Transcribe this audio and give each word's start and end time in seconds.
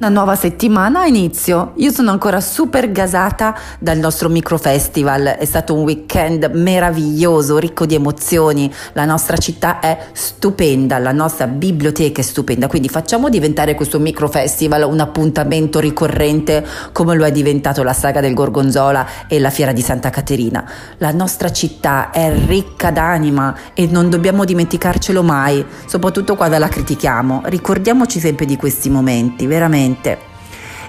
Una 0.00 0.08
nuova 0.08 0.34
settimana 0.34 1.00
a 1.00 1.06
inizio. 1.06 1.72
Io 1.76 1.92
sono 1.92 2.10
ancora 2.10 2.40
super 2.40 2.90
gasata 2.90 3.54
dal 3.78 3.98
nostro 3.98 4.30
micro 4.30 4.56
festival. 4.56 5.36
È 5.38 5.44
stato 5.44 5.74
un 5.74 5.82
weekend 5.82 6.50
meraviglioso, 6.54 7.58
ricco 7.58 7.84
di 7.84 7.96
emozioni. 7.96 8.72
La 8.94 9.04
nostra 9.04 9.36
città 9.36 9.78
è 9.78 10.06
stupenda, 10.12 10.96
la 10.96 11.12
nostra 11.12 11.46
biblioteca 11.46 12.22
è 12.22 12.24
stupenda. 12.24 12.66
Quindi 12.66 12.88
facciamo 12.88 13.28
diventare 13.28 13.74
questo 13.74 13.98
micro 14.00 14.30
festival 14.30 14.90
un 14.90 15.00
appuntamento 15.00 15.80
ricorrente 15.80 16.66
come 16.92 17.14
lo 17.14 17.26
è 17.26 17.30
diventato 17.30 17.82
la 17.82 17.92
saga 17.92 18.22
del 18.22 18.32
Gorgonzola 18.32 19.06
e 19.28 19.38
la 19.38 19.50
fiera 19.50 19.72
di 19.72 19.82
Santa 19.82 20.08
Caterina. 20.08 20.64
La 20.96 21.12
nostra 21.12 21.52
città 21.52 22.08
è 22.08 22.32
ricca 22.46 22.90
d'anima 22.90 23.54
e 23.74 23.86
non 23.86 24.08
dobbiamo 24.08 24.46
dimenticarcelo 24.46 25.22
mai, 25.22 25.62
soprattutto 25.84 26.36
quando 26.36 26.56
la 26.56 26.68
critichiamo. 26.68 27.42
Ricordiamoci 27.44 28.18
sempre 28.18 28.46
di 28.46 28.56
questi 28.56 28.88
momenti, 28.88 29.46
veramente 29.46 29.88
veramente. 29.90 30.18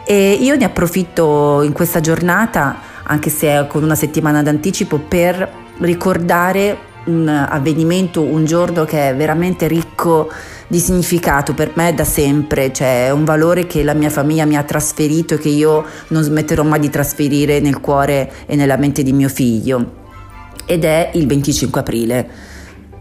E 0.06 0.34
io 0.34 0.56
ne 0.56 0.66
approfitto 0.66 1.62
in 1.62 1.74
questa 1.74 2.00
giornata, 2.00 2.80
anche 3.04 3.30
se 3.30 3.66
con 3.68 3.84
una 3.84 3.96
settimana 3.96 4.42
d'anticipo, 4.42 5.00
per 5.00 5.50
ricordare 5.80 6.90
un 7.06 7.28
avvenimento, 7.28 8.22
un 8.22 8.46
giorno 8.46 8.84
che 8.84 9.10
è 9.10 9.16
veramente 9.16 9.68
ricco 9.68 10.30
di 10.68 10.80
significato 10.80 11.54
per 11.54 11.72
me 11.74 11.94
da 11.94 12.04
sempre, 12.04 12.72
cioè 12.72 13.08
è 13.08 13.12
un 13.12 13.26
valore 13.26 13.66
che 13.66 13.84
la 13.84 13.94
mia 13.94 14.10
famiglia 14.10 14.46
mi 14.46 14.56
ha 14.56 14.64
trasferito 14.64 15.34
e 15.34 15.38
che 15.40 15.50
io 15.50 15.84
non 16.10 16.22
smetterò 16.22 16.64
mai 16.64 16.80
di 16.80 16.90
trasferire 16.90 17.60
nel 17.60 17.80
cuore 17.80 18.32
e 18.46 18.56
nella 18.56 18.78
mente 18.78 19.04
di 19.04 19.14
mio 19.14 19.30
figlio. 19.30 20.00
Ed 20.66 20.84
è 20.84 21.12
il 21.14 21.28
25 21.28 21.82
aprile 21.82 22.30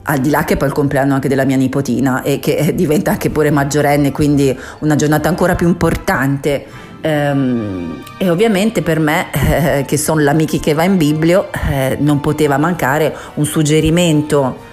al 0.05 0.19
di 0.19 0.31
là 0.31 0.45
che 0.45 0.56
poi 0.56 0.69
è 0.69 0.70
il 0.70 0.77
compleanno 0.77 1.15
anche 1.15 1.29
della 1.29 1.45
mia 1.45 1.56
nipotina 1.56 2.23
e 2.23 2.39
che 2.39 2.73
diventa 2.77 3.12
anche 3.12 3.31
pure 3.31 3.51
maggiorenne, 3.51 4.12
quindi 4.12 4.57
una 4.81 4.97
giornata 4.97 5.29
ancora 5.29 5.55
più 5.55 5.69
importante. 5.69 6.67
Ehm, 7.03 8.03
e 8.19 8.29
ovviamente 8.29 8.83
per 8.83 8.98
me, 8.98 9.27
eh, 9.79 9.84
che 9.87 9.97
sono 9.97 10.20
l'amica 10.20 10.59
che 10.59 10.75
va 10.75 10.84
in 10.84 10.97
biblio, 10.97 11.48
eh, 11.70 11.97
non 12.01 12.20
poteva 12.20 12.59
mancare 12.59 13.15
un 13.34 13.45
suggerimento 13.45 14.69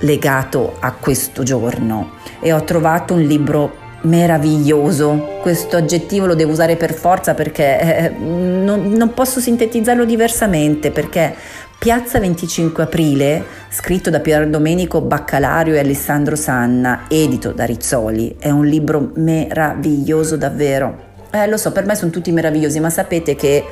legato 0.00 0.76
a 0.80 0.92
questo 0.92 1.42
giorno 1.42 2.10
e 2.40 2.52
ho 2.52 2.62
trovato 2.64 3.14
un 3.14 3.22
libro 3.22 3.84
meraviglioso. 4.02 5.38
Questo 5.40 5.76
aggettivo 5.76 6.26
lo 6.26 6.34
devo 6.34 6.52
usare 6.52 6.76
per 6.76 6.92
forza 6.92 7.34
perché 7.34 7.80
eh, 7.80 8.08
non, 8.10 8.92
non, 8.92 9.14
posso 9.14 9.40
sintetizzarlo 9.40 10.04
diversamente 10.04 10.90
perché 10.90 11.34
Piazza 11.78 12.18
25 12.18 12.82
Aprile, 12.82 13.44
scritto 13.68 14.10
da 14.10 14.20
Pier 14.20 14.48
Domenico 14.48 15.02
Baccalario 15.02 15.74
e 15.74 15.78
Alessandro 15.78 16.34
Sanna, 16.34 17.04
edito 17.06 17.52
da 17.52 17.64
Rizzoli, 17.64 18.36
è 18.38 18.50
un 18.50 18.66
libro 18.66 19.12
meraviglioso 19.16 20.36
davvero. 20.36 21.04
Eh, 21.30 21.46
lo 21.46 21.56
so, 21.56 21.72
per 21.72 21.84
me 21.84 21.94
sono 21.94 22.10
tutti 22.10 22.32
meravigliosi, 22.32 22.80
ma 22.80 22.90
sapete 22.90 23.36
che 23.36 23.64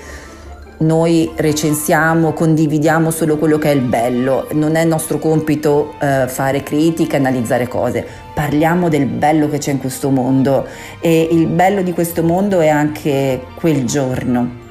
noi 0.78 1.32
recensiamo, 1.34 2.34
condividiamo 2.34 3.10
solo 3.10 3.38
quello 3.38 3.58
che 3.58 3.70
è 3.70 3.74
il 3.74 3.80
bello, 3.80 4.48
non 4.52 4.76
è 4.76 4.84
nostro 4.84 5.18
compito 5.18 5.94
eh, 5.98 6.26
fare 6.28 6.62
critica, 6.62 7.16
analizzare 7.16 7.66
cose, 7.66 8.06
parliamo 8.34 8.88
del 8.88 9.06
bello 9.06 9.48
che 9.48 9.58
c'è 9.58 9.72
in 9.72 9.80
questo 9.80 10.10
mondo. 10.10 10.66
E 11.00 11.28
il 11.32 11.46
bello 11.46 11.82
di 11.82 11.92
questo 11.92 12.22
mondo 12.22 12.60
è 12.60 12.68
anche 12.68 13.46
quel 13.54 13.84
giorno, 13.86 14.62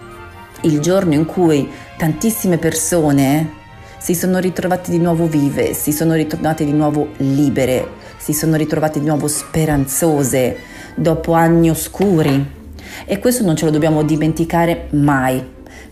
il 0.61 0.79
giorno 0.79 1.13
in 1.13 1.25
cui 1.25 1.69
tantissime 1.97 2.57
persone 2.57 3.61
si 4.03 4.15
sono 4.15 4.39
ritrovate 4.39 4.91
di 4.91 4.99
nuovo 4.99 5.27
vive, 5.27 5.73
si 5.73 5.93
sono 5.93 6.13
ritrovate 6.13 6.65
di 6.65 6.73
nuovo 6.73 7.09
libere, 7.17 7.87
si 8.17 8.33
sono 8.33 8.57
ritrovate 8.57 8.99
di 8.99 9.05
nuovo 9.05 9.29
speranzose 9.29 10.57
dopo 10.95 11.31
anni 11.31 11.69
oscuri. 11.69 12.61
E 13.05 13.19
questo 13.19 13.45
non 13.45 13.55
ce 13.55 13.63
lo 13.63 13.71
dobbiamo 13.71 14.03
dimenticare 14.03 14.87
mai, 14.91 15.41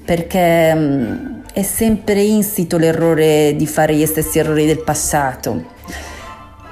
perché 0.03 0.75
mm, 0.75 1.13
è 1.53 1.63
sempre 1.63 2.21
insito 2.21 2.77
l'errore 2.77 3.55
di 3.55 3.65
fare 3.65 3.95
gli 3.95 4.05
stessi 4.05 4.39
errori 4.39 4.65
del 4.65 4.83
passato. 4.83 5.63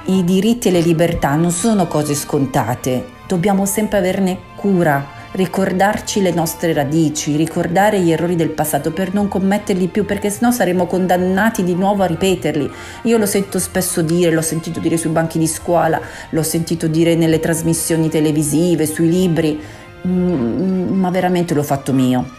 I 0.04 0.22
diritti 0.24 0.68
e 0.68 0.72
le 0.72 0.80
libertà 0.80 1.36
non 1.36 1.52
sono 1.52 1.86
cose 1.86 2.14
scontate, 2.14 3.02
dobbiamo 3.26 3.64
sempre 3.64 3.96
averne 3.96 4.38
cura 4.56 5.19
ricordarci 5.32 6.20
le 6.20 6.32
nostre 6.32 6.72
radici, 6.72 7.36
ricordare 7.36 8.00
gli 8.00 8.10
errori 8.10 8.34
del 8.34 8.50
passato 8.50 8.92
per 8.92 9.14
non 9.14 9.28
commetterli 9.28 9.88
più, 9.88 10.04
perché 10.04 10.30
sennò 10.30 10.50
saremo 10.50 10.86
condannati 10.86 11.62
di 11.62 11.74
nuovo 11.74 12.02
a 12.02 12.06
ripeterli. 12.06 12.70
Io 13.02 13.18
lo 13.18 13.26
sento 13.26 13.58
spesso 13.58 14.02
dire, 14.02 14.32
l'ho 14.32 14.42
sentito 14.42 14.80
dire 14.80 14.96
sui 14.96 15.10
banchi 15.10 15.38
di 15.38 15.46
scuola, 15.46 16.00
l'ho 16.30 16.42
sentito 16.42 16.88
dire 16.88 17.14
nelle 17.14 17.38
trasmissioni 17.38 18.08
televisive, 18.08 18.86
sui 18.86 19.08
libri, 19.08 19.60
mm, 20.06 20.98
ma 20.98 21.10
veramente 21.10 21.54
l'ho 21.54 21.62
fatto 21.62 21.92
mio. 21.92 22.38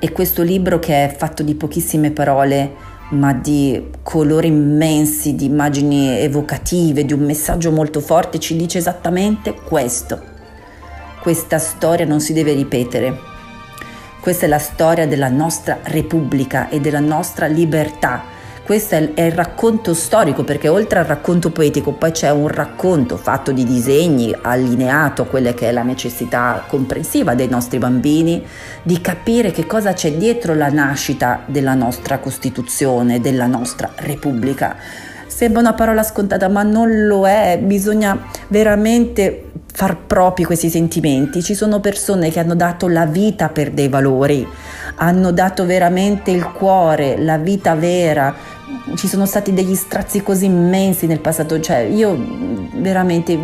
E 0.00 0.12
questo 0.12 0.42
libro 0.42 0.78
che 0.78 1.04
è 1.04 1.14
fatto 1.16 1.42
di 1.42 1.54
pochissime 1.54 2.10
parole, 2.10 2.86
ma 3.10 3.32
di 3.32 3.90
colori 4.02 4.48
immensi, 4.48 5.34
di 5.34 5.46
immagini 5.46 6.08
evocative, 6.18 7.04
di 7.04 7.12
un 7.12 7.20
messaggio 7.20 7.70
molto 7.70 8.00
forte, 8.00 8.38
ci 8.38 8.54
dice 8.54 8.78
esattamente 8.78 9.54
questo 9.54 10.36
questa 11.28 11.58
storia 11.58 12.06
non 12.06 12.22
si 12.22 12.32
deve 12.32 12.54
ripetere. 12.54 13.14
Questa 14.18 14.46
è 14.46 14.48
la 14.48 14.58
storia 14.58 15.06
della 15.06 15.28
nostra 15.28 15.80
Repubblica 15.82 16.70
e 16.70 16.80
della 16.80 17.00
nostra 17.00 17.44
libertà. 17.44 18.22
Questo 18.64 18.94
è 18.94 19.24
il 19.26 19.32
racconto 19.32 19.92
storico 19.92 20.42
perché 20.42 20.68
oltre 20.68 21.00
al 21.00 21.04
racconto 21.04 21.50
poetico 21.50 21.92
poi 21.92 22.12
c'è 22.12 22.30
un 22.30 22.48
racconto 22.48 23.18
fatto 23.18 23.52
di 23.52 23.64
disegni 23.64 24.34
allineato 24.40 25.20
a 25.20 25.26
quella 25.26 25.52
che 25.52 25.68
è 25.68 25.70
la 25.70 25.82
necessità 25.82 26.64
comprensiva 26.66 27.34
dei 27.34 27.48
nostri 27.48 27.76
bambini 27.76 28.42
di 28.82 28.98
capire 29.02 29.50
che 29.50 29.66
cosa 29.66 29.92
c'è 29.92 30.14
dietro 30.14 30.54
la 30.54 30.70
nascita 30.70 31.42
della 31.44 31.74
nostra 31.74 32.20
Costituzione, 32.20 33.20
della 33.20 33.46
nostra 33.46 33.90
Repubblica. 33.96 34.76
Sembra 35.26 35.60
una 35.60 35.74
parola 35.74 36.02
scontata 36.02 36.48
ma 36.48 36.62
non 36.62 37.06
lo 37.06 37.28
è, 37.28 37.60
bisogna 37.62 38.18
veramente 38.48 39.47
far 39.72 39.96
propri 39.96 40.44
questi 40.44 40.70
sentimenti. 40.70 41.42
Ci 41.42 41.54
sono 41.54 41.80
persone 41.80 42.30
che 42.30 42.40
hanno 42.40 42.54
dato 42.54 42.88
la 42.88 43.06
vita 43.06 43.48
per 43.48 43.70
dei 43.70 43.88
valori, 43.88 44.46
hanno 44.96 45.30
dato 45.30 45.64
veramente 45.66 46.30
il 46.30 46.50
cuore, 46.50 47.16
la 47.18 47.38
vita 47.38 47.74
vera. 47.74 48.34
Ci 48.96 49.06
sono 49.06 49.24
stati 49.26 49.52
degli 49.52 49.74
strazi 49.74 50.22
così 50.22 50.46
immensi 50.46 51.06
nel 51.06 51.20
passato, 51.20 51.60
cioè 51.60 51.78
io 51.78 52.16
veramente 52.74 53.38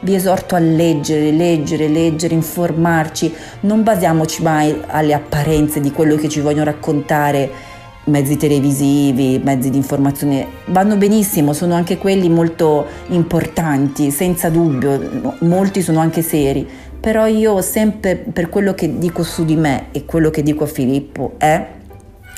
vi 0.00 0.14
esorto 0.14 0.54
a 0.54 0.58
leggere, 0.58 1.30
leggere, 1.30 1.88
leggere, 1.88 2.34
informarci, 2.34 3.34
non 3.60 3.82
basiamoci 3.82 4.42
mai 4.42 4.80
alle 4.86 5.14
apparenze 5.14 5.80
di 5.80 5.92
quello 5.92 6.16
che 6.16 6.28
ci 6.28 6.40
vogliono 6.40 6.64
raccontare 6.64 7.65
mezzi 8.06 8.36
televisivi, 8.36 9.40
mezzi 9.42 9.70
di 9.70 9.76
informazione, 9.76 10.46
vanno 10.66 10.96
benissimo, 10.96 11.52
sono 11.52 11.74
anche 11.74 11.98
quelli 11.98 12.28
molto 12.28 12.86
importanti, 13.08 14.10
senza 14.10 14.48
dubbio, 14.48 15.34
molti 15.40 15.82
sono 15.82 16.00
anche 16.00 16.22
seri, 16.22 16.66
però 17.00 17.26
io 17.26 17.60
sempre 17.62 18.16
per 18.16 18.48
quello 18.48 18.74
che 18.74 18.98
dico 18.98 19.22
su 19.22 19.44
di 19.44 19.56
me 19.56 19.86
e 19.92 20.04
quello 20.04 20.30
che 20.30 20.42
dico 20.42 20.64
a 20.64 20.68
Filippo 20.68 21.34
è 21.38 21.74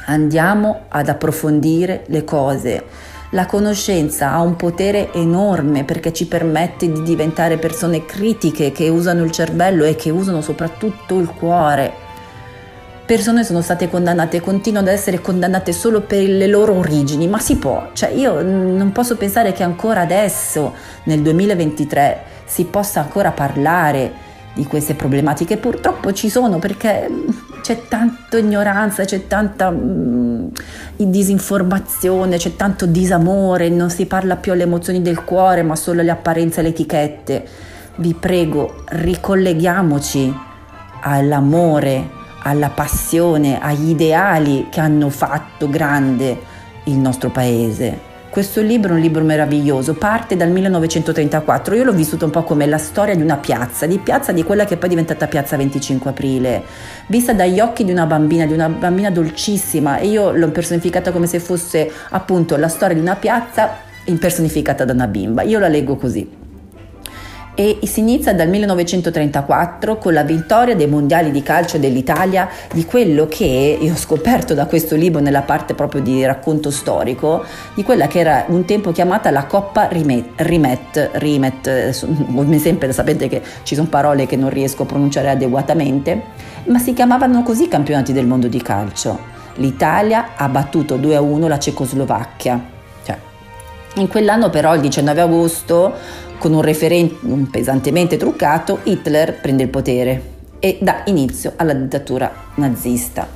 andiamo 0.06 0.84
ad 0.88 1.08
approfondire 1.08 2.04
le 2.06 2.24
cose. 2.24 2.84
La 3.32 3.44
conoscenza 3.44 4.32
ha 4.32 4.40
un 4.40 4.56
potere 4.56 5.12
enorme 5.12 5.84
perché 5.84 6.14
ci 6.14 6.26
permette 6.26 6.90
di 6.90 7.02
diventare 7.02 7.58
persone 7.58 8.06
critiche 8.06 8.72
che 8.72 8.88
usano 8.88 9.22
il 9.22 9.30
cervello 9.30 9.84
e 9.84 9.96
che 9.96 10.08
usano 10.08 10.40
soprattutto 10.40 11.18
il 11.18 11.28
cuore 11.28 12.07
persone 13.08 13.42
sono 13.42 13.62
state 13.62 13.88
condannate 13.88 14.42
continuano 14.42 14.88
ad 14.88 14.92
essere 14.92 15.22
condannate 15.22 15.72
solo 15.72 16.02
per 16.02 16.28
le 16.28 16.46
loro 16.46 16.74
origini, 16.74 17.26
ma 17.26 17.38
si 17.38 17.56
può, 17.56 17.88
cioè 17.94 18.10
io 18.10 18.42
non 18.42 18.92
posso 18.92 19.16
pensare 19.16 19.54
che 19.54 19.62
ancora 19.62 20.02
adesso, 20.02 20.74
nel 21.04 21.22
2023, 21.22 22.22
si 22.44 22.64
possa 22.66 23.00
ancora 23.00 23.30
parlare 23.30 24.12
di 24.52 24.66
queste 24.66 24.92
problematiche. 24.92 25.56
Purtroppo 25.56 26.12
ci 26.12 26.28
sono 26.28 26.58
perché 26.58 27.08
c'è 27.62 27.84
tanta 27.88 28.36
ignoranza, 28.36 29.06
c'è 29.06 29.26
tanta 29.26 29.70
mm, 29.70 30.48
disinformazione, 30.96 32.36
c'è 32.36 32.56
tanto 32.56 32.84
disamore, 32.84 33.70
non 33.70 33.88
si 33.88 34.04
parla 34.04 34.36
più 34.36 34.52
alle 34.52 34.64
emozioni 34.64 35.00
del 35.00 35.24
cuore, 35.24 35.62
ma 35.62 35.76
solo 35.76 36.02
alle 36.02 36.10
apparenze 36.10 36.58
e 36.58 36.60
alle 36.60 36.68
etichette. 36.72 37.46
Vi 37.96 38.12
prego, 38.12 38.82
ricolleghiamoci 38.88 40.34
all'amore, 41.00 42.17
alla 42.42 42.70
passione, 42.70 43.60
agli 43.60 43.90
ideali 43.90 44.68
che 44.70 44.80
hanno 44.80 45.10
fatto 45.10 45.68
grande 45.68 46.38
il 46.84 46.96
nostro 46.96 47.30
paese. 47.30 48.06
Questo 48.30 48.60
libro 48.60 48.92
è 48.92 48.96
un 48.96 49.00
libro 49.00 49.24
meraviglioso, 49.24 49.94
parte 49.94 50.36
dal 50.36 50.50
1934, 50.50 51.74
io 51.74 51.84
l'ho 51.84 51.92
vissuto 51.92 52.26
un 52.26 52.30
po' 52.30 52.44
come 52.44 52.66
la 52.66 52.76
storia 52.76 53.16
di 53.16 53.22
una 53.22 53.38
piazza, 53.38 53.86
di 53.86 53.98
piazza 53.98 54.32
di 54.32 54.44
quella 54.44 54.66
che 54.66 54.76
poi 54.76 54.86
è 54.86 54.90
diventata 54.90 55.26
piazza 55.26 55.56
25 55.56 56.10
aprile, 56.10 56.62
vista 57.06 57.32
dagli 57.32 57.58
occhi 57.58 57.84
di 57.84 57.90
una 57.90 58.04
bambina, 58.04 58.44
di 58.44 58.52
una 58.52 58.68
bambina 58.68 59.10
dolcissima 59.10 59.96
e 59.96 60.08
io 60.08 60.30
l'ho 60.32 60.50
personificata 60.50 61.10
come 61.10 61.26
se 61.26 61.40
fosse 61.40 61.90
appunto 62.10 62.56
la 62.56 62.68
storia 62.68 62.94
di 62.94 63.00
una 63.00 63.16
piazza 63.16 63.78
impersonificata 64.04 64.84
da 64.84 64.92
una 64.92 65.06
bimba. 65.06 65.42
Io 65.42 65.58
la 65.58 65.68
leggo 65.68 65.96
così 65.96 66.37
e 67.60 67.76
si 67.82 67.98
inizia 67.98 68.32
dal 68.32 68.48
1934 68.48 69.98
con 69.98 70.12
la 70.12 70.22
vittoria 70.22 70.76
dei 70.76 70.86
mondiali 70.86 71.32
di 71.32 71.42
calcio 71.42 71.76
dell'Italia 71.76 72.48
di 72.72 72.84
quello 72.84 73.26
che 73.26 73.78
io 73.80 73.94
ho 73.94 73.96
scoperto 73.96 74.54
da 74.54 74.66
questo 74.66 74.94
libro 74.94 75.20
nella 75.20 75.42
parte 75.42 75.74
proprio 75.74 76.00
di 76.00 76.24
racconto 76.24 76.70
storico 76.70 77.44
di 77.74 77.82
quella 77.82 78.06
che 78.06 78.20
era 78.20 78.44
un 78.46 78.64
tempo 78.64 78.92
chiamata 78.92 79.32
la 79.32 79.46
Coppa 79.46 79.88
Rimet, 79.88 80.34
Rimet, 80.36 81.10
Rimet 81.14 82.06
come 82.32 82.58
sempre 82.60 82.92
sapete 82.92 83.26
che 83.26 83.42
ci 83.64 83.74
sono 83.74 83.88
parole 83.88 84.26
che 84.26 84.36
non 84.36 84.50
riesco 84.50 84.84
a 84.84 84.86
pronunciare 84.86 85.28
adeguatamente 85.28 86.22
ma 86.66 86.78
si 86.78 86.92
chiamavano 86.92 87.42
così 87.42 87.64
i 87.64 87.68
campionati 87.68 88.12
del 88.12 88.28
mondo 88.28 88.46
di 88.46 88.62
calcio. 88.62 89.18
l'Italia 89.56 90.36
ha 90.36 90.48
battuto 90.48 90.94
2 90.94 91.16
a 91.16 91.20
1 91.20 91.48
la 91.48 91.58
Cecoslovacchia 91.58 92.76
in 93.98 94.08
quell'anno 94.08 94.50
però 94.50 94.74
il 94.74 94.80
19 94.80 95.20
agosto 95.20 95.94
con 96.38 96.52
un 96.52 96.62
referendum 96.62 97.46
pesantemente 97.46 98.16
truccato, 98.16 98.80
Hitler 98.84 99.40
prende 99.40 99.64
il 99.64 99.68
potere 99.68 100.36
e 100.60 100.78
dà 100.80 101.02
inizio 101.06 101.52
alla 101.56 101.72
dittatura 101.72 102.32
nazista. 102.54 103.26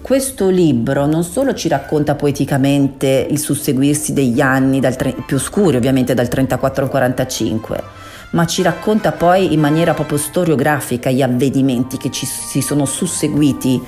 Questo 0.00 0.48
libro 0.48 1.06
non 1.06 1.22
solo 1.22 1.54
ci 1.54 1.68
racconta 1.68 2.14
poeticamente 2.14 3.26
il 3.30 3.38
susseguirsi 3.38 4.12
degli 4.12 4.40
anni, 4.40 4.80
tre, 4.80 5.14
più 5.24 5.36
oscuri 5.36 5.76
ovviamente 5.76 6.12
dal 6.14 6.28
34 6.28 6.84
al 6.84 6.90
45, 6.90 7.82
ma 8.30 8.44
ci 8.46 8.62
racconta 8.62 9.12
poi 9.12 9.52
in 9.52 9.60
maniera 9.60 9.94
proprio 9.94 10.18
storiografica 10.18 11.10
gli 11.10 11.22
avvenimenti 11.22 11.98
che 11.98 12.10
ci 12.10 12.26
si 12.26 12.60
sono 12.60 12.84
susseguiti 12.84 13.80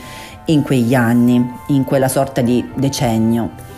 in 0.46 0.62
quegli 0.62 0.94
anni, 0.94 1.44
in 1.68 1.84
quella 1.84 2.08
sorta 2.08 2.40
di 2.42 2.64
decennio. 2.74 3.73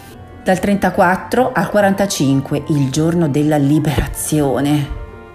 Dal 0.47 0.61
34 0.61 1.51
al 1.53 1.69
45, 1.71 2.67
il 2.69 2.89
giorno 2.93 3.27
della 3.29 3.57
liberazione. 3.57 4.89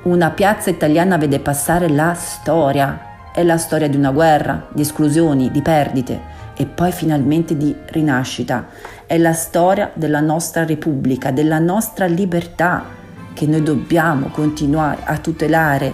Una 0.04 0.30
piazza 0.30 0.70
italiana 0.70 1.18
vede 1.18 1.42
passare 1.42 1.90
la 1.90 2.14
storia. 2.14 3.30
È 3.34 3.44
la 3.44 3.58
storia 3.58 3.90
di 3.90 3.98
una 3.98 4.12
guerra, 4.12 4.70
di 4.72 4.84
esclusioni, 4.84 5.52
di 5.52 5.62
perdite 5.62 6.22
e 6.56 6.66
poi 6.66 6.94
finalmente 6.94 7.58
di 7.58 7.76
rinascita. 7.88 8.68
È 9.06 9.18
la 9.18 9.34
storia 9.34 9.92
della 9.96 10.22
nostra 10.22 10.64
Repubblica, 10.64 11.32
della 11.32 11.60
nostra 11.60 12.06
libertà 12.06 12.86
che 13.34 13.46
noi 13.46 13.64
dobbiamo 13.64 14.28
continuare 14.28 15.02
a 15.04 15.18
tutelare 15.18 15.94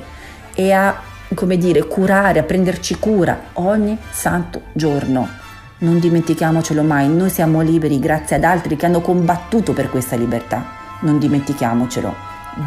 e 0.54 0.72
a, 0.74 0.96
come 1.34 1.58
dire, 1.58 1.88
curare, 1.88 2.38
a 2.38 2.44
prenderci 2.44 3.00
cura 3.00 3.46
ogni 3.54 3.98
santo 4.12 4.62
giorno. 4.74 5.46
Non 5.80 6.00
dimentichiamocelo 6.00 6.82
mai, 6.82 7.08
noi 7.08 7.30
siamo 7.30 7.62
liberi 7.62 8.00
grazie 8.00 8.38
ad 8.38 8.44
altri 8.44 8.76
che 8.76 8.88
hanno 8.88 9.00
combattuto 9.00 9.74
per 9.74 9.92
questa 9.92 10.16
libertà. 10.16 10.66
Non 11.02 11.20
dimentichiamocelo. 11.20 12.16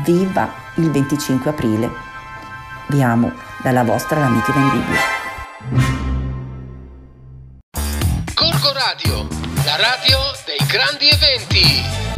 Viva 0.04 0.48
il 0.76 0.92
25 0.92 1.50
aprile. 1.50 1.90
Vi 2.86 3.02
amo 3.02 3.32
dalla 3.64 3.82
vostra 3.82 4.20
L'Amica 4.20 4.52
in 4.54 4.70
Bibbia. 4.70 5.00
Corco 8.32 8.72
Radio, 8.72 9.26
la 9.64 9.76
radio 9.76 10.18
dei 10.46 10.64
grandi 10.68 11.08
eventi. 11.08 12.09